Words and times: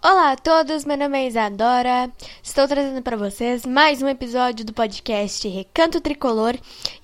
Olá 0.00 0.30
a 0.30 0.36
todos, 0.36 0.84
meu 0.84 0.96
nome 0.96 1.18
é 1.18 1.26
Isadora. 1.26 2.08
Estou 2.40 2.68
trazendo 2.68 3.02
para 3.02 3.16
vocês 3.16 3.66
mais 3.66 4.00
um 4.00 4.06
episódio 4.06 4.64
do 4.64 4.72
podcast 4.72 5.48
Recanto 5.48 6.00
Tricolor 6.00 6.56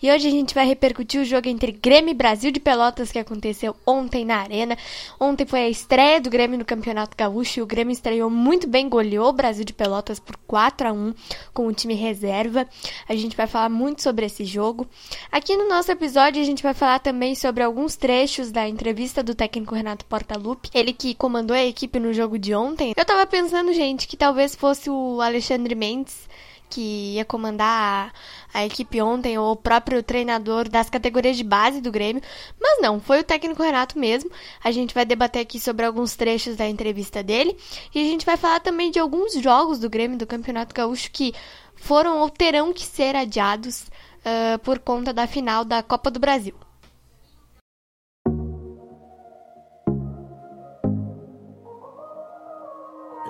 e 0.03 0.11
hoje 0.11 0.29
a 0.29 0.31
gente 0.31 0.55
vai 0.55 0.67
repercutir 0.67 1.21
o 1.21 1.25
jogo 1.25 1.49
entre 1.49 1.73
Grêmio 1.73 2.11
e 2.11 2.15
Brasil 2.15 2.51
de 2.51 2.61
Pelotas 2.61 3.13
que 3.13 3.19
aconteceu 3.19 3.75
ontem 3.87 4.25
na 4.25 4.37
Arena. 4.39 4.77
Ontem 5.19 5.47
foi 5.47 5.61
a 5.61 5.69
estreia 5.69 6.21
do 6.21 6.31
Grêmio 6.31 6.59
no 6.59 6.65
Campeonato 6.65 7.17
Gaúcho 7.17 7.61
e 7.61 7.63
o 7.63 7.67
Grêmio 7.67 7.93
estreou 7.93 8.29
muito 8.29 8.67
bem, 8.67 8.89
goleou 8.89 9.29
o 9.29 9.33
Brasil 9.33 9.65
de 9.65 9.73
Pelotas 9.73 10.19
por 10.19 10.37
4 10.47 10.89
a 10.89 10.93
1 10.93 11.15
com 11.53 11.67
o 11.67 11.73
time 11.73 11.95
reserva. 11.95 12.67
A 13.09 13.15
gente 13.15 13.37
vai 13.37 13.47
falar 13.47 13.69
muito 13.69 14.03
sobre 14.03 14.27
esse 14.27 14.45
jogo. 14.45 14.87
Aqui 15.31 15.57
no 15.57 15.69
nosso 15.69 15.91
episódio 15.91 16.41
a 16.43 16.45
gente 16.45 16.63
vai 16.63 16.75
falar 16.75 16.99
também 16.99 17.35
sobre 17.35 17.63
alguns 17.63 17.97
trechos 17.97 18.51
da 18.51 18.69
entrevista 18.69 19.23
do 19.23 19.35
técnico 19.35 19.75
Renato 19.75 20.05
Portaluppi, 20.05 20.71
ele 20.75 20.93
que 20.93 21.15
comandou 21.15 21.57
a 21.57 21.65
equipe 21.65 21.99
no 21.99 22.13
jogo 22.13 22.39
de 22.39 22.55
ontem. 22.55 22.93
Eu 22.97 23.05
tava 23.05 23.27
pensando, 23.27 23.73
gente, 23.73 24.07
que 24.07 24.17
talvez 24.17 24.55
fosse 24.55 24.91
o 24.91 25.21
Alexandre 25.21 25.75
Mendes 25.75 26.29
que 26.75 27.15
ia 27.15 27.25
comandar 27.25 28.13
a, 28.53 28.59
a, 28.59 28.67
equipe 28.67 29.01
ontem, 29.01 29.39
ou 29.39 29.53
o 29.53 29.57
próprio 29.57 30.03
treinador 30.03 30.69
das 30.69 30.91
categorias 30.91 31.37
de 31.37 31.45
base 31.45 31.81
do 31.81 31.93
Grêmio, 31.93 32.23
mas 32.61 32.81
não, 32.81 33.01
foi 33.01 33.21
o 33.21 33.25
técnico 33.25 33.63
Renato 33.63 33.97
mesmo. 33.97 34.31
A 34.63 34.73
gente 34.73 34.93
vai 34.93 35.05
debater 35.05 35.43
aqui 35.43 35.61
sobre 35.61 35.87
alguns 35.87 36.17
trechos 36.17 36.57
da 36.57 36.69
entrevista 36.69 37.23
dele 37.23 37.57
e 37.95 38.01
a 38.01 38.05
gente 38.05 38.27
vai 38.27 38.37
falar 38.37 38.59
também 38.59 38.91
de 38.91 38.99
alguns 38.99 39.35
jogos 39.35 39.79
do 39.79 39.89
Grêmio 39.89 40.19
do 40.19 40.27
Campeonato 40.27 40.75
Gaúcho 40.75 41.11
que 41.13 41.33
foram 41.77 42.19
ou 42.19 42.29
terão 42.29 42.73
que 42.73 42.85
ser 42.85 43.15
adiados 43.15 43.83
uh, 43.83 44.59
por 44.65 44.81
conta 44.81 45.13
da 45.13 45.27
final 45.27 45.65
da 45.65 45.83
Copa 45.83 46.11
do 46.11 46.19
Brasil. 46.19 46.55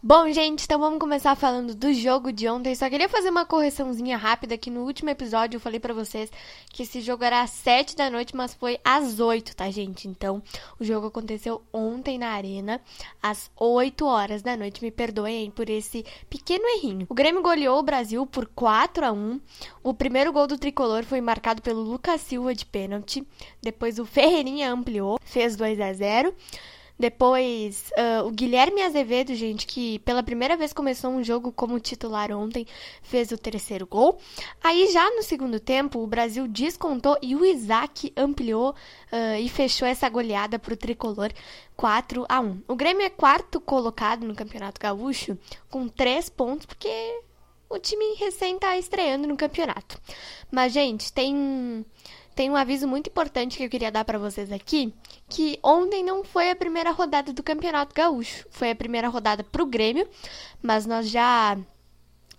Bom, 0.00 0.30
gente, 0.30 0.62
então 0.62 0.78
vamos 0.78 1.00
começar 1.00 1.34
falando 1.34 1.74
do 1.74 1.92
jogo 1.92 2.30
de 2.30 2.48
ontem. 2.48 2.72
Só 2.72 2.88
queria 2.88 3.08
fazer 3.08 3.30
uma 3.30 3.44
correçãozinha 3.44 4.16
rápida 4.16 4.56
que 4.56 4.70
no 4.70 4.84
último 4.84 5.10
episódio 5.10 5.56
eu 5.56 5.60
falei 5.60 5.80
para 5.80 5.92
vocês 5.92 6.30
que 6.72 6.84
esse 6.84 7.00
jogo 7.00 7.24
era 7.24 7.42
às 7.42 7.50
7 7.50 7.96
da 7.96 8.08
noite, 8.08 8.36
mas 8.36 8.54
foi 8.54 8.78
às 8.84 9.18
8, 9.18 9.56
tá, 9.56 9.68
gente? 9.72 10.06
Então, 10.06 10.40
o 10.78 10.84
jogo 10.84 11.08
aconteceu 11.08 11.60
ontem 11.72 12.16
na 12.16 12.28
Arena, 12.28 12.80
às 13.20 13.50
8 13.56 14.06
horas 14.06 14.40
da 14.40 14.56
noite. 14.56 14.84
Me 14.84 14.92
perdoem 14.92 15.50
por 15.50 15.68
esse 15.68 16.06
pequeno 16.30 16.64
errinho. 16.76 17.04
O 17.08 17.14
Grêmio 17.14 17.42
goleou 17.42 17.80
o 17.80 17.82
Brasil 17.82 18.24
por 18.24 18.46
4 18.46 19.04
a 19.04 19.10
1. 19.10 19.40
O 19.82 19.92
primeiro 19.92 20.32
gol 20.32 20.46
do 20.46 20.56
tricolor 20.56 21.02
foi 21.02 21.20
marcado 21.20 21.60
pelo 21.60 21.82
Lucas 21.82 22.20
Silva 22.20 22.54
de 22.54 22.64
pênalti. 22.64 23.26
Depois 23.60 23.98
o 23.98 24.06
Ferreirinha 24.06 24.72
ampliou, 24.72 25.18
fez 25.24 25.56
2 25.56 25.80
a 25.80 25.92
0. 25.92 26.32
Depois, 26.98 27.92
uh, 27.96 28.26
o 28.26 28.30
Guilherme 28.32 28.82
Azevedo, 28.82 29.32
gente, 29.34 29.66
que 29.66 30.00
pela 30.00 30.22
primeira 30.22 30.56
vez 30.56 30.72
começou 30.72 31.10
um 31.10 31.22
jogo 31.22 31.52
como 31.52 31.78
titular 31.78 32.32
ontem, 32.32 32.66
fez 33.02 33.30
o 33.30 33.38
terceiro 33.38 33.86
gol. 33.86 34.18
Aí, 34.62 34.90
já 34.90 35.08
no 35.10 35.22
segundo 35.22 35.60
tempo, 35.60 36.00
o 36.00 36.06
Brasil 36.06 36.48
descontou 36.48 37.16
e 37.22 37.36
o 37.36 37.44
Isaac 37.44 38.12
ampliou 38.16 38.70
uh, 38.70 39.40
e 39.40 39.48
fechou 39.48 39.86
essa 39.86 40.08
goleada 40.08 40.58
para 40.58 40.74
o 40.74 40.76
tricolor 40.76 41.30
4 41.76 42.26
a 42.28 42.40
1 42.40 42.62
O 42.66 42.74
Grêmio 42.74 43.06
é 43.06 43.10
quarto 43.10 43.60
colocado 43.60 44.26
no 44.26 44.34
Campeonato 44.34 44.80
Gaúcho 44.80 45.38
com 45.70 45.86
três 45.86 46.28
pontos, 46.28 46.66
porque 46.66 46.88
o 47.70 47.78
time 47.78 48.14
recém 48.14 48.56
está 48.56 48.76
estreando 48.76 49.28
no 49.28 49.36
campeonato. 49.36 50.00
Mas, 50.50 50.72
gente, 50.72 51.12
tem 51.12 51.84
tem 52.38 52.48
um 52.48 52.54
aviso 52.54 52.86
muito 52.86 53.10
importante 53.10 53.56
que 53.56 53.64
eu 53.64 53.68
queria 53.68 53.90
dar 53.90 54.04
para 54.04 54.16
vocês 54.16 54.52
aqui, 54.52 54.94
que 55.28 55.58
ontem 55.60 56.04
não 56.04 56.22
foi 56.22 56.52
a 56.52 56.54
primeira 56.54 56.92
rodada 56.92 57.32
do 57.32 57.42
Campeonato 57.42 57.92
Gaúcho, 57.92 58.46
foi 58.48 58.70
a 58.70 58.76
primeira 58.76 59.08
rodada 59.08 59.42
para 59.42 59.60
o 59.60 59.66
Grêmio, 59.66 60.08
mas 60.62 60.86
nós 60.86 61.10
já 61.10 61.58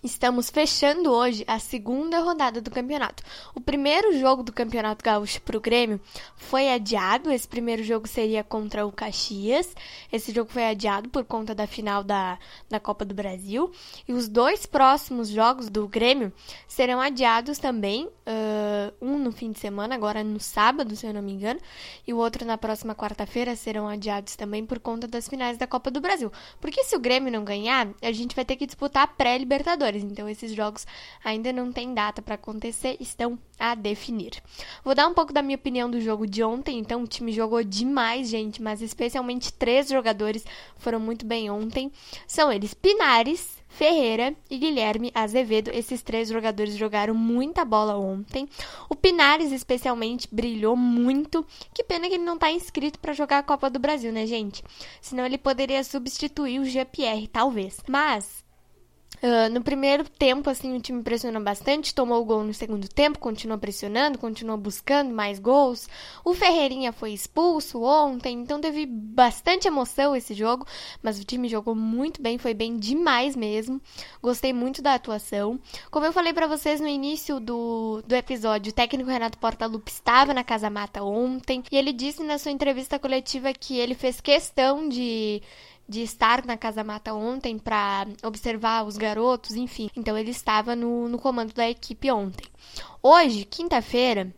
Estamos 0.02 0.50
fechando 0.50 1.12
hoje 1.12 1.44
a 1.46 1.60
segunda 1.60 2.22
rodada 2.22 2.62
do 2.62 2.72
campeonato. 2.72 3.22
O 3.54 3.60
primeiro 3.60 4.18
jogo 4.18 4.42
do 4.42 4.54
Campeonato 4.54 5.04
Gaúcho 5.04 5.42
para 5.42 5.58
o 5.58 5.60
Grêmio 5.60 6.00
foi 6.38 6.72
adiado. 6.72 7.30
Esse 7.30 7.46
primeiro 7.46 7.84
jogo 7.84 8.08
seria 8.08 8.42
contra 8.42 8.86
o 8.86 8.94
Caxias. 8.94 9.76
Esse 10.10 10.32
jogo 10.32 10.50
foi 10.50 10.66
adiado 10.66 11.10
por 11.10 11.26
conta 11.26 11.54
da 11.54 11.68
final 11.68 12.02
da, 12.02 12.40
da 12.70 12.80
Copa 12.80 13.04
do 13.04 13.14
Brasil. 13.14 13.70
E 14.08 14.14
os 14.14 14.30
dois 14.30 14.66
próximos 14.66 15.28
jogos 15.28 15.70
do 15.70 15.86
Grêmio 15.86 16.32
serão 16.66 17.02
adiados 17.02 17.58
também. 17.58 18.06
Uh, 18.06 18.94
um 19.02 19.20
no 19.20 19.34
fim 19.34 19.52
de 19.52 19.60
semana, 19.60 19.96
agora 19.96 20.24
no 20.24 20.40
sábado, 20.40 20.96
se 20.96 21.06
eu 21.06 21.14
não 21.14 21.22
me 21.22 21.34
engano, 21.34 21.60
e 22.08 22.14
o 22.14 22.18
outro 22.18 22.46
na 22.46 22.58
próxima 22.58 22.96
quarta-feira 22.96 23.54
serão 23.56 23.90
adiados 23.90 24.38
também 24.38 24.66
por 24.66 24.80
conta 24.80 25.08
das 25.08 25.28
finais 25.28 25.58
da 25.58 25.68
Copa 25.68 25.92
do 25.92 26.00
Brasil. 26.00 26.32
Porque 26.62 26.86
se 26.86 26.96
o 26.96 27.00
Grêmio 27.00 27.34
não 27.34 27.44
ganhar, 27.44 27.90
a 28.02 28.12
gente 28.14 28.34
vai 28.34 28.46
ter 28.46 28.56
que 28.56 28.66
disputar 28.66 29.04
a 29.04 29.08
pré-Libertadores. 29.08 29.89
Então 29.98 30.30
esses 30.30 30.54
jogos 30.54 30.86
ainda 31.24 31.52
não 31.52 31.72
têm 31.72 31.94
data 31.94 32.22
para 32.22 32.36
acontecer, 32.36 32.98
estão 33.00 33.38
a 33.60 33.76
definir. 33.76 34.42
Vou 34.84 34.96
dar 34.96 35.08
um 35.08 35.14
pouco 35.14 35.34
da 35.34 35.42
minha 35.42 35.58
opinião 35.58 35.90
do 35.90 36.00
jogo 36.00 36.28
de 36.28 36.44
ontem. 36.44 36.80
Então 36.80 37.04
o 37.04 37.08
time 37.08 37.32
jogou 37.32 37.64
demais, 37.64 38.30
gente, 38.30 38.62
mas 38.62 38.82
especialmente 38.82 39.54
três 39.54 39.90
jogadores 39.90 40.46
foram 40.78 41.00
muito 41.00 41.26
bem 41.26 41.50
ontem. 41.50 41.92
São 42.28 42.52
eles 42.52 42.74
Pinares, 42.74 43.60
Ferreira 43.70 44.36
e 44.50 44.58
Guilherme 44.58 45.12
Azevedo. 45.14 45.70
Esses 45.72 46.02
três 46.02 46.30
jogadores 46.30 46.76
jogaram 46.76 47.14
muita 47.14 47.64
bola 47.64 47.98
ontem. 47.98 48.50
O 48.90 48.96
Pinares, 48.96 49.52
especialmente, 49.52 50.28
brilhou 50.32 50.76
muito. 50.76 51.46
Que 51.74 51.84
pena 51.84 52.08
que 52.08 52.16
ele 52.16 52.24
não 52.24 52.34
está 52.34 52.52
inscrito 52.52 53.00
para 53.00 53.14
jogar 53.14 53.38
a 53.40 53.44
Copa 53.44 53.70
do 53.70 53.80
Brasil, 53.80 54.12
né, 54.12 54.26
gente? 54.26 54.64
Senão 55.00 55.26
ele 55.26 55.38
poderia 55.38 55.84
substituir 55.84 56.60
o 56.60 56.66
GPR, 56.66 57.28
talvez. 57.28 57.78
Mas 57.88 58.44
Uh, 59.22 59.50
no 59.52 59.62
primeiro 59.62 60.08
tempo, 60.08 60.50
assim, 60.50 60.78
o 60.78 60.80
time 60.80 61.04
pressionou 61.04 61.44
bastante, 61.44 61.94
tomou 61.94 62.22
o 62.22 62.26
gol 62.26 62.42
no 62.42 62.54
segundo 62.54 62.88
tempo, 62.88 63.20
continuou 63.20 63.60
pressionando, 63.60 64.18
continuou 64.18 64.58
buscando 64.58 65.14
mais 65.14 65.40
gols. 65.40 65.90
O 66.24 66.34
Ferreirinha 66.34 66.94
foi 66.94 67.12
expulso 67.12 67.84
ontem, 67.84 68.40
então 68.40 68.62
teve 68.62 68.86
bastante 68.86 69.68
emoção 69.68 70.16
esse 70.16 70.34
jogo, 70.34 70.66
mas 71.04 71.20
o 71.20 71.26
time 71.26 71.50
jogou 71.50 71.76
muito 71.76 72.22
bem, 72.22 72.38
foi 72.38 72.54
bem 72.54 72.78
demais 72.78 73.36
mesmo. 73.36 73.82
Gostei 74.22 74.54
muito 74.54 74.82
da 74.82 74.94
atuação. 74.94 75.60
Como 75.92 76.06
eu 76.06 76.14
falei 76.14 76.32
para 76.32 76.48
vocês 76.48 76.80
no 76.80 76.88
início 76.88 77.42
do, 77.42 78.02
do 78.08 78.16
episódio, 78.16 78.72
o 78.72 78.76
técnico 78.76 79.10
Renato 79.10 79.38
Portaluppi 79.38 79.92
estava 79.92 80.34
na 80.34 80.46
Casa 80.46 80.70
Mata 80.70 81.04
ontem 81.04 81.62
e 81.70 81.78
ele 81.78 81.92
disse 81.92 82.24
na 82.24 82.38
sua 82.38 82.52
entrevista 82.52 82.98
coletiva 82.98 83.52
que 83.52 83.78
ele 83.78 83.96
fez 83.96 84.22
questão 84.22 84.88
de 84.88 85.42
de 85.90 86.04
estar 86.04 86.46
na 86.46 86.56
Casa 86.56 86.84
Mata 86.84 87.16
ontem 87.16 87.58
para 87.58 88.06
observar 88.24 88.86
os 88.86 88.96
garotos, 88.96 89.56
enfim. 89.56 89.90
Então 89.98 90.16
ele 90.16 90.30
estava 90.30 90.76
no, 90.76 91.10
no 91.10 91.18
comando 91.18 91.52
da 91.52 91.68
equipe 91.68 92.12
ontem. 92.12 92.46
Hoje, 93.02 93.44
quinta-feira, 93.44 94.32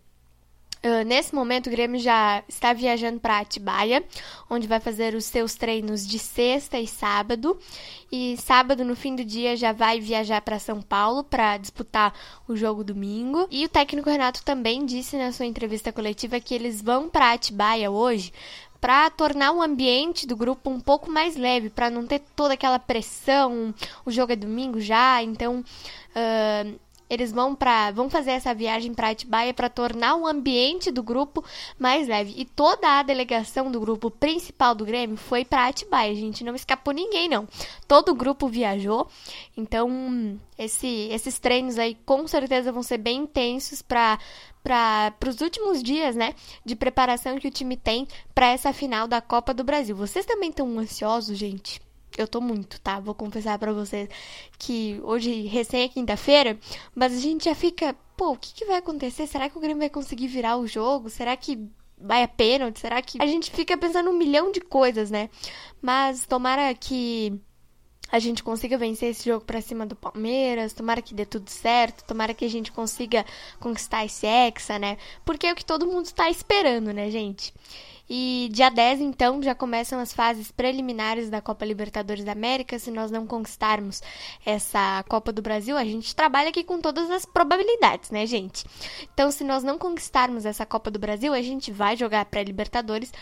Uh, 0.83 1.05
nesse 1.05 1.35
momento, 1.35 1.67
o 1.67 1.69
Grêmio 1.69 1.99
já 1.99 2.43
está 2.49 2.73
viajando 2.73 3.19
para 3.19 3.37
Atibaia, 3.37 4.03
onde 4.49 4.67
vai 4.67 4.79
fazer 4.79 5.13
os 5.13 5.25
seus 5.25 5.53
treinos 5.53 6.07
de 6.07 6.17
sexta 6.17 6.79
e 6.79 6.87
sábado. 6.87 7.55
E 8.11 8.35
sábado, 8.37 8.83
no 8.83 8.95
fim 8.95 9.15
do 9.15 9.23
dia, 9.23 9.55
já 9.55 9.73
vai 9.73 9.99
viajar 9.99 10.41
para 10.41 10.57
São 10.57 10.81
Paulo 10.81 11.23
para 11.23 11.57
disputar 11.57 12.15
o 12.47 12.55
jogo 12.55 12.83
domingo. 12.83 13.47
E 13.51 13.63
o 13.63 13.69
técnico 13.69 14.09
Renato 14.09 14.43
também 14.43 14.83
disse 14.83 15.17
na 15.17 15.31
sua 15.31 15.45
entrevista 15.45 15.93
coletiva 15.93 16.39
que 16.39 16.55
eles 16.55 16.81
vão 16.81 17.07
para 17.07 17.31
Atibaia 17.31 17.91
hoje 17.91 18.33
para 18.81 19.09
tornar 19.11 19.51
o 19.51 19.61
ambiente 19.61 20.25
do 20.25 20.35
grupo 20.35 20.69
um 20.69 20.79
pouco 20.79 21.09
mais 21.09 21.37
leve, 21.37 21.69
para 21.69 21.89
não 21.89 22.07
ter 22.07 22.19
toda 22.35 22.55
aquela 22.55 22.79
pressão. 22.79 23.73
O 24.03 24.11
jogo 24.11 24.33
é 24.33 24.35
domingo 24.35 24.81
já, 24.81 25.21
então. 25.21 25.63
Uh, 26.15 26.79
eles 27.11 27.29
vão 27.29 27.53
para 27.53 27.91
vão 27.91 28.09
fazer 28.09 28.31
essa 28.31 28.55
viagem 28.55 28.93
para 28.93 29.09
Atibaia 29.09 29.53
para 29.53 29.69
tornar 29.69 30.15
o 30.15 30.25
ambiente 30.25 30.89
do 30.89 31.03
grupo 31.03 31.43
mais 31.77 32.07
leve. 32.07 32.33
E 32.37 32.45
toda 32.45 32.87
a 32.87 33.03
delegação 33.03 33.69
do 33.69 33.81
grupo 33.81 34.09
principal 34.09 34.73
do 34.73 34.85
Grêmio 34.85 35.17
foi 35.17 35.43
para 35.43 35.67
Atibaia. 35.67 36.15
Gente 36.15 36.41
não 36.41 36.55
escapou 36.55 36.93
ninguém 36.93 37.27
não. 37.27 37.45
Todo 37.85 38.13
o 38.13 38.15
grupo 38.15 38.47
viajou. 38.47 39.09
Então, 39.57 40.39
esse, 40.57 41.09
esses 41.11 41.37
treinos 41.37 41.77
aí 41.77 41.97
com 42.05 42.25
certeza 42.25 42.71
vão 42.71 42.81
ser 42.81 42.97
bem 42.97 43.17
intensos 43.17 43.81
para 43.81 44.17
para 44.63 45.15
os 45.27 45.41
últimos 45.41 45.81
dias, 45.81 46.15
né, 46.15 46.35
de 46.63 46.75
preparação 46.75 47.39
que 47.39 47.47
o 47.47 47.51
time 47.51 47.75
tem 47.75 48.07
para 48.33 48.51
essa 48.51 48.71
final 48.71 49.07
da 49.07 49.19
Copa 49.19 49.55
do 49.55 49.63
Brasil. 49.63 49.95
Vocês 49.95 50.23
também 50.23 50.51
estão 50.51 50.77
ansiosos, 50.77 51.35
gente? 51.35 51.81
Eu 52.17 52.27
tô 52.27 52.41
muito, 52.41 52.79
tá? 52.81 52.99
Vou 52.99 53.15
confessar 53.15 53.57
para 53.57 53.73
vocês 53.73 54.09
que 54.57 54.99
hoje, 55.03 55.43
recém 55.47 55.83
é 55.83 55.87
quinta-feira, 55.87 56.59
mas 56.93 57.13
a 57.13 57.19
gente 57.19 57.45
já 57.45 57.55
fica, 57.55 57.95
pô, 58.17 58.31
o 58.31 58.37
que, 58.37 58.53
que 58.53 58.65
vai 58.65 58.77
acontecer? 58.77 59.27
Será 59.27 59.49
que 59.49 59.57
o 59.57 59.61
Grêmio 59.61 59.79
vai 59.79 59.89
conseguir 59.89 60.27
virar 60.27 60.57
o 60.57 60.67
jogo? 60.67 61.09
Será 61.09 61.35
que 61.37 61.57
vai 61.97 62.23
a 62.23 62.27
pênalti? 62.27 62.79
Será 62.79 63.01
que. 63.01 63.21
A 63.21 63.27
gente 63.27 63.51
fica 63.51 63.77
pensando 63.77 64.09
um 64.09 64.17
milhão 64.17 64.51
de 64.51 64.61
coisas, 64.61 65.09
né? 65.09 65.29
Mas 65.81 66.25
tomara 66.25 66.73
que 66.73 67.39
a 68.11 68.19
gente 68.19 68.43
consiga 68.43 68.77
vencer 68.77 69.11
esse 69.11 69.29
jogo 69.29 69.45
para 69.45 69.61
cima 69.61 69.85
do 69.85 69.95
Palmeiras, 69.95 70.73
tomara 70.73 71.01
que 71.01 71.13
dê 71.13 71.25
tudo 71.25 71.49
certo, 71.49 72.03
tomara 72.03 72.33
que 72.33 72.43
a 72.43 72.49
gente 72.49 72.71
consiga 72.71 73.25
conquistar 73.59 74.03
esse 74.03 74.27
hexa, 74.27 74.77
né? 74.77 74.97
Porque 75.23 75.47
é 75.47 75.53
o 75.53 75.55
que 75.55 75.63
todo 75.63 75.87
mundo 75.87 76.05
está 76.05 76.29
esperando, 76.29 76.91
né, 76.91 77.09
gente? 77.09 77.53
E 78.13 78.49
dia 78.51 78.69
10, 78.69 78.99
então, 78.99 79.41
já 79.41 79.55
começam 79.55 79.97
as 79.97 80.11
fases 80.11 80.51
preliminares 80.51 81.29
da 81.29 81.39
Copa 81.39 81.63
Libertadores 81.63 82.25
da 82.25 82.33
América. 82.33 82.77
Se 82.77 82.91
nós 82.91 83.09
não 83.09 83.25
conquistarmos 83.25 84.01
essa 84.45 85.01
Copa 85.07 85.31
do 85.31 85.41
Brasil, 85.41 85.77
a 85.77 85.85
gente 85.85 86.13
trabalha 86.13 86.49
aqui 86.49 86.61
com 86.61 86.81
todas 86.81 87.09
as 87.09 87.25
probabilidades, 87.25 88.09
né, 88.09 88.25
gente? 88.25 88.65
Então, 89.13 89.31
se 89.31 89.45
nós 89.45 89.63
não 89.63 89.77
conquistarmos 89.77 90.45
essa 90.45 90.65
Copa 90.65 90.91
do 90.91 90.99
Brasil, 90.99 91.33
a 91.33 91.41
gente 91.41 91.71
vai 91.71 91.95
jogar 91.95 92.25
pré-Libertadores. 92.25 93.13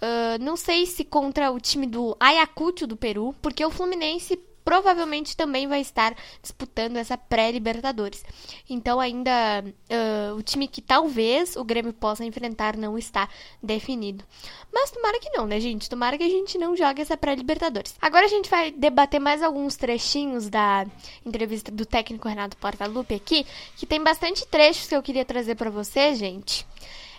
Uh, 0.00 0.42
não 0.42 0.56
sei 0.56 0.86
se 0.86 1.04
contra 1.04 1.50
o 1.50 1.60
time 1.60 1.86
do 1.86 2.16
Ayacucho 2.18 2.86
do 2.86 2.96
Peru, 2.96 3.34
porque 3.42 3.62
o 3.62 3.70
Fluminense 3.70 4.40
provavelmente 4.64 5.36
também 5.36 5.66
vai 5.66 5.80
estar 5.80 6.14
disputando 6.42 6.96
essa 6.96 7.16
pré-Libertadores. 7.16 8.24
Então, 8.68 9.00
ainda 9.00 9.64
uh, 9.64 10.36
o 10.36 10.42
time 10.42 10.68
que 10.68 10.80
talvez 10.80 11.56
o 11.56 11.64
Grêmio 11.64 11.92
possa 11.92 12.24
enfrentar 12.24 12.76
não 12.76 12.96
está 12.96 13.28
definido. 13.62 14.24
Mas 14.72 14.90
tomara 14.90 15.18
que 15.18 15.30
não, 15.30 15.46
né, 15.46 15.58
gente? 15.58 15.90
Tomara 15.90 16.16
que 16.16 16.24
a 16.24 16.28
gente 16.28 16.56
não 16.56 16.76
jogue 16.76 17.02
essa 17.02 17.16
pré-Libertadores. 17.16 17.94
Agora 18.00 18.26
a 18.26 18.28
gente 18.28 18.48
vai 18.48 18.70
debater 18.70 19.20
mais 19.20 19.42
alguns 19.42 19.76
trechinhos 19.76 20.48
da 20.48 20.86
entrevista 21.24 21.72
do 21.72 21.84
técnico 21.84 22.28
Renato 22.28 22.56
Portaluppi 22.56 23.14
aqui, 23.14 23.46
que 23.76 23.86
tem 23.86 24.02
bastante 24.02 24.46
trechos 24.46 24.86
que 24.86 24.94
eu 24.94 25.02
queria 25.02 25.24
trazer 25.24 25.56
para 25.56 25.70
vocês, 25.70 26.18
gente. 26.18 26.66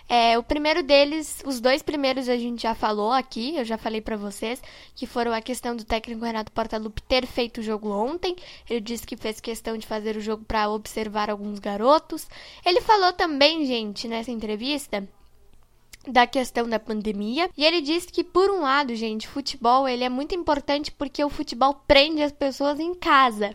É, 0.08 0.38
o 0.38 0.42
primeiro 0.42 0.82
deles, 0.82 1.42
os 1.46 1.60
dois 1.60 1.82
primeiros 1.82 2.28
a 2.28 2.36
gente 2.36 2.62
já 2.62 2.74
falou 2.74 3.12
aqui, 3.12 3.56
eu 3.56 3.64
já 3.64 3.78
falei 3.78 4.00
para 4.00 4.16
vocês, 4.16 4.62
que 4.94 5.06
foram 5.06 5.32
a 5.32 5.40
questão 5.40 5.74
do 5.74 5.84
técnico 5.84 6.24
Renato 6.24 6.52
Portaluppi 6.52 7.02
ter 7.02 7.26
feito 7.26 7.58
o 7.58 7.62
jogo 7.62 7.90
ontem. 7.90 8.36
Ele 8.68 8.80
disse 8.80 9.06
que 9.06 9.16
fez 9.16 9.40
questão 9.40 9.76
de 9.76 9.86
fazer 9.86 10.16
o 10.16 10.20
jogo 10.20 10.44
para 10.44 10.68
observar 10.70 11.30
alguns 11.30 11.58
garotos. 11.58 12.28
Ele 12.64 12.80
falou 12.80 13.12
também, 13.12 13.64
gente, 13.64 14.06
nessa 14.08 14.30
entrevista, 14.30 15.08
da 16.06 16.26
questão 16.26 16.68
da 16.68 16.78
pandemia. 16.78 17.48
E 17.56 17.64
ele 17.64 17.80
disse 17.80 18.08
que 18.08 18.24
por 18.24 18.50
um 18.50 18.60
lado, 18.62 18.94
gente, 18.94 19.28
futebol 19.28 19.88
ele 19.88 20.04
é 20.04 20.08
muito 20.08 20.34
importante 20.34 20.90
porque 20.90 21.22
o 21.24 21.30
futebol 21.30 21.74
prende 21.86 22.22
as 22.22 22.32
pessoas 22.32 22.80
em 22.80 22.94
casa, 22.94 23.54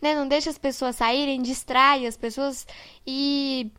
né? 0.00 0.14
Não 0.14 0.28
deixa 0.28 0.50
as 0.50 0.58
pessoas 0.58 0.96
saírem, 0.96 1.42
distrai 1.42 2.06
as 2.06 2.16
pessoas 2.16 2.66
e 3.06 3.70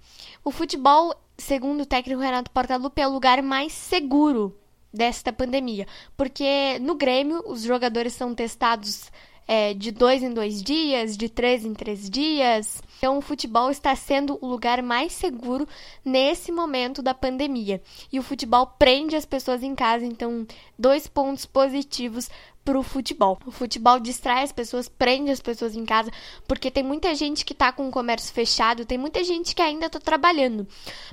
o 0.44 0.51
futebol 0.51 1.13
segundo 1.39 1.81
o 1.81 1.86
técnico 1.86 2.21
Renato 2.21 2.51
Portaluppi, 2.51 3.01
é 3.01 3.07
o 3.07 3.12
lugar 3.12 3.41
mais 3.41 3.74
seguro 3.74 4.56
desta 4.94 5.31
pandemia. 5.31 5.88
Porque 6.18 6.77
no 6.80 6.95
Grêmio, 6.95 7.44
os 7.47 7.63
jogadores 7.63 8.13
são 8.13 8.36
testados 8.36 9.12
é, 9.47 9.74
de 9.74 9.91
dois 9.91 10.21
em 10.21 10.31
dois 10.31 10.62
dias, 10.62 11.18
de 11.18 11.27
três 11.27 11.65
em 11.65 11.74
três 11.74 12.07
dias. 12.07 12.83
Então, 12.97 13.18
o 13.18 13.21
futebol 13.21 13.71
está 13.71 13.95
sendo 13.95 14.38
o 14.41 14.47
lugar 14.47 14.83
mais 14.83 15.12
seguro 15.13 15.68
nesse 16.06 16.51
momento 16.51 17.01
da 17.01 17.15
pandemia. 17.15 17.81
E 18.12 18.19
o 18.19 18.24
futebol 18.24 18.68
prende 18.77 19.15
as 19.15 19.25
pessoas 19.25 19.63
em 19.63 19.74
casa, 19.74 20.06
então, 20.06 20.45
dois 20.77 21.07
pontos 21.07 21.45
positivos 21.45 22.30
para 22.63 22.77
o 22.77 22.83
futebol. 22.83 23.39
O 23.45 23.51
futebol 23.51 24.00
distrai 24.00 24.44
as 24.44 24.51
pessoas, 24.51 24.88
prende 24.88 25.31
as 25.31 25.39
pessoas 25.39 25.75
em 25.75 25.85
casa, 25.85 26.11
porque 26.47 26.69
tem 26.69 26.83
muita 26.83 27.15
gente 27.15 27.44
que 27.44 27.53
está 27.53 27.71
com 27.71 27.88
o 27.88 27.91
comércio 27.91 28.33
fechado, 28.33 28.85
tem 28.85 28.97
muita 28.97 29.23
gente 29.23 29.56
que 29.56 29.61
ainda 29.61 29.88
está 29.88 30.00
trabalhando, 30.00 30.67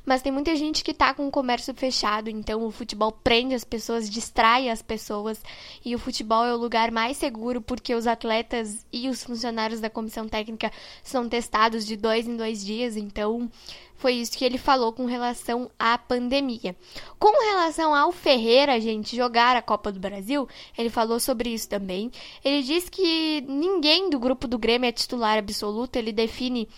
mas 0.05 0.23
tem 0.23 0.33
muita 0.33 0.55
gente 0.57 0.85
que 0.85 0.91
está 0.91 1.15
com 1.15 1.27
o 1.27 1.31
comércio 1.31 1.75
fechado, 1.75 2.29
então 2.29 2.65
o 2.65 2.71
futebol 2.71 3.13
prende 3.13 3.55
as 3.55 3.65
pessoas, 3.65 4.11
distrai 4.11 4.69
as 4.69 4.83
pessoas, 4.83 5.41
e 5.85 5.95
o 5.95 5.99
futebol 5.99 6.45
é 6.45 6.55
o 6.55 6.59
lugar 6.59 6.91
mais 6.91 7.17
seguro 7.17 7.61
porque 7.61 7.95
os 7.95 8.07
atletas 8.07 8.85
e 8.93 9.09
os 9.09 9.25
funcionários 9.25 9.81
da 9.81 9.89
comissão 9.89 10.29
técnica 10.29 10.71
são 11.03 11.29
testados 11.29 11.87
de 11.87 11.97
dois 11.97 12.27
em 12.27 12.37
dois 12.37 12.65
dias, 12.65 12.97
então 12.97 13.51
foi 13.97 14.13
isso 14.13 14.37
que 14.37 14.45
ele 14.45 14.59
falou 14.59 14.93
com 14.93 15.07
relação 15.07 15.71
à 15.79 15.97
pandemia. 15.97 16.77
Com 17.19 17.33
relação 17.47 17.95
ao 17.95 18.13
Ferreira, 18.13 18.79
gente, 18.79 19.17
jogar 19.17 19.57
a 19.57 19.63
Copa 19.63 19.91
do 19.91 19.99
Brasil, 19.99 20.47
ele 20.77 20.91
falou 20.91 21.19
sobre 21.19 21.36
isso 21.45 21.69
também. 21.69 22.11
Ele 22.45 22.63
disse 22.63 22.91
que 22.91 23.43
ninguém 23.49 24.09
do 24.09 24.19
grupo 24.19 24.47
do 24.47 24.59
Grêmio 24.59 24.89
é 24.89 24.93
titular 24.93 25.39
absoluto, 25.39 25.97
ele 25.97 26.13
define 26.13 26.69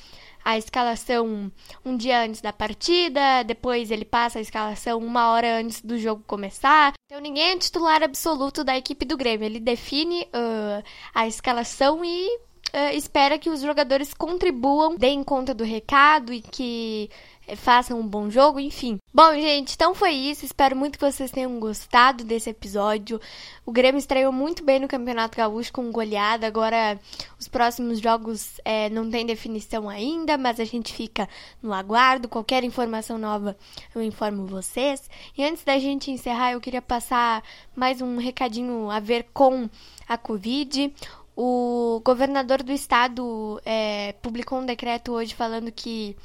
a 0.44 0.56
escalação 0.56 1.52
um 1.84 1.96
dia 1.96 2.22
antes 2.22 2.40
da 2.40 2.52
partida, 2.52 3.42
depois 3.42 3.90
ele 3.90 4.04
passa 4.04 4.38
a 4.38 4.42
escalação 4.42 4.98
uma 4.98 5.30
hora 5.30 5.58
antes 5.58 5.82
do 5.82 5.98
jogo 5.98 6.22
começar. 6.26 6.94
Então 7.04 7.20
ninguém 7.20 7.50
é 7.50 7.58
titular 7.58 8.02
absoluto 8.02 8.64
da 8.64 8.76
equipe 8.76 9.04
do 9.04 9.16
Grêmio. 9.16 9.44
Ele 9.44 9.60
define 9.60 10.22
uh, 10.22 10.82
a 11.14 11.26
escalação 11.26 12.02
e 12.04 12.28
uh, 12.74 12.94
espera 12.94 13.38
que 13.38 13.50
os 13.50 13.60
jogadores 13.60 14.14
contribuam, 14.14 14.96
deem 14.96 15.22
conta 15.22 15.52
do 15.52 15.64
recado 15.64 16.32
e 16.32 16.40
que 16.40 17.10
façam 17.56 17.98
um 17.98 18.06
bom 18.06 18.30
jogo, 18.30 18.58
enfim. 18.60 18.98
Bom, 19.12 19.32
gente, 19.34 19.74
então 19.74 19.94
foi 19.94 20.12
isso. 20.12 20.44
Espero 20.44 20.76
muito 20.76 20.98
que 20.98 21.04
vocês 21.04 21.30
tenham 21.30 21.58
gostado 21.58 22.24
desse 22.24 22.50
episódio. 22.50 23.20
O 23.64 23.72
Grêmio 23.72 23.98
estreou 23.98 24.32
muito 24.32 24.64
bem 24.64 24.78
no 24.80 24.88
Campeonato 24.88 25.36
Gaúcho 25.36 25.72
com 25.72 25.90
goleada. 25.90 26.46
Agora, 26.46 26.98
os 27.38 27.48
próximos 27.48 28.00
jogos 28.00 28.60
é, 28.64 28.88
não 28.90 29.10
tem 29.10 29.26
definição 29.26 29.88
ainda, 29.88 30.36
mas 30.38 30.60
a 30.60 30.64
gente 30.64 30.92
fica 30.92 31.28
no 31.62 31.72
aguardo. 31.72 32.28
Qualquer 32.28 32.64
informação 32.64 33.18
nova 33.18 33.56
eu 33.94 34.02
informo 34.02 34.46
vocês. 34.46 35.08
E 35.36 35.44
antes 35.44 35.64
da 35.64 35.78
gente 35.78 36.10
encerrar, 36.10 36.52
eu 36.52 36.60
queria 36.60 36.82
passar 36.82 37.42
mais 37.74 38.00
um 38.00 38.18
recadinho 38.18 38.90
a 38.90 39.00
ver 39.00 39.26
com 39.32 39.68
a 40.08 40.16
Covid. 40.16 40.92
O 41.40 42.00
governador 42.04 42.64
do 42.64 42.72
estado 42.72 43.60
é, 43.64 44.12
publicou 44.20 44.58
um 44.58 44.66
decreto 44.66 45.12
hoje 45.12 45.36
falando 45.36 45.70
que 45.70 46.16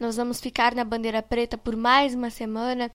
nós 0.00 0.16
vamos 0.16 0.40
ficar 0.40 0.74
na 0.74 0.82
bandeira 0.82 1.22
preta 1.22 1.58
por 1.58 1.76
mais 1.76 2.14
uma 2.14 2.30
semana. 2.30 2.90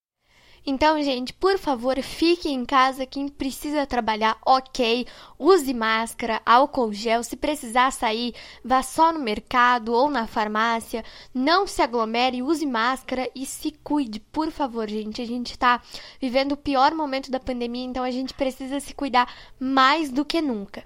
Então, 0.67 0.99
gente, 1.03 1.31
por 1.31 1.59
favor, 1.59 2.01
fique 2.01 2.49
em 2.49 2.65
casa. 2.65 3.05
Quem 3.05 3.27
precisa 3.27 3.85
trabalhar, 3.85 4.35
ok. 4.43 5.05
Use 5.37 5.71
máscara, 5.71 6.41
álcool 6.43 6.91
gel. 6.91 7.23
Se 7.23 7.35
precisar 7.35 7.91
sair, 7.91 8.33
vá 8.63 8.81
só 8.81 9.13
no 9.13 9.19
mercado 9.19 9.93
ou 9.93 10.09
na 10.09 10.25
farmácia. 10.25 11.05
Não 11.31 11.67
se 11.67 11.83
aglomere, 11.83 12.41
use 12.41 12.65
máscara 12.65 13.29
e 13.35 13.45
se 13.45 13.71
cuide, 13.83 14.19
por 14.19 14.49
favor, 14.49 14.89
gente. 14.89 15.21
A 15.21 15.25
gente 15.25 15.51
está 15.51 15.79
vivendo 16.19 16.53
o 16.53 16.57
pior 16.57 16.95
momento 16.95 17.29
da 17.29 17.39
pandemia, 17.39 17.85
então 17.85 18.03
a 18.03 18.09
gente 18.09 18.33
precisa 18.33 18.79
se 18.79 18.95
cuidar 18.95 19.31
mais 19.59 20.09
do 20.09 20.25
que 20.25 20.41
nunca. 20.41 20.83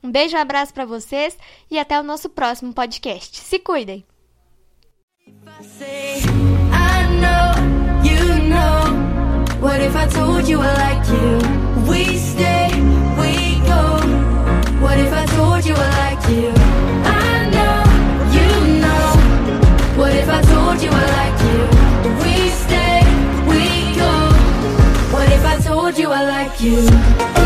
Um 0.00 0.12
beijo, 0.12 0.36
um 0.36 0.40
abraço 0.40 0.72
para 0.72 0.84
vocês 0.84 1.36
e 1.68 1.76
até 1.76 1.98
o 1.98 2.04
nosso 2.04 2.28
próximo 2.28 2.72
podcast. 2.72 3.36
Se 3.36 3.58
cuidem! 3.58 4.11
What 9.62 9.80
if 9.80 9.94
I 9.94 10.06
told 10.08 10.48
you 10.48 10.60
I 10.60 10.74
like 10.74 11.08
you? 11.08 11.38
We 11.88 12.16
stay, 12.18 12.68
we 13.20 13.60
go. 13.64 13.82
What 14.82 14.98
if 14.98 15.12
I 15.12 15.24
told 15.26 15.64
you 15.64 15.74
I 15.74 15.88
like 16.02 16.28
you? 16.28 16.52
I 17.06 17.48
know, 17.54 17.78
you 18.36 18.48
know. 18.82 19.06
What 19.96 20.12
if 20.14 20.28
I 20.28 20.42
told 20.42 20.82
you 20.82 20.90
I 20.90 21.06
like 21.18 21.38
you? 21.48 21.60
We 22.22 22.48
stay, 22.50 23.02
we 23.46 23.94
go. 23.96 24.12
What 25.14 25.28
if 25.30 25.44
I 25.44 25.58
told 25.60 25.96
you 25.96 26.10
I 26.10 26.22
like 26.24 26.60
you? 26.60 27.41